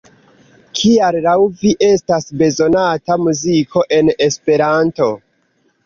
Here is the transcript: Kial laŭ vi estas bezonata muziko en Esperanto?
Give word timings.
Kial 0.79 1.17
laŭ 1.25 1.35
vi 1.59 1.75
estas 1.89 2.27
bezonata 2.41 3.21
muziko 3.27 3.87
en 4.01 4.15
Esperanto? 4.31 5.17